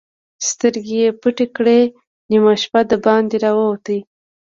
سترګې 0.49 0.95
يې 1.03 1.07
پټې 1.21 1.45
کړې، 1.55 1.79
نيمه 2.29 2.53
شپه 2.61 2.81
د 2.89 2.91
باندې 3.05 3.35
را 3.43 3.51
ووت. 3.57 3.85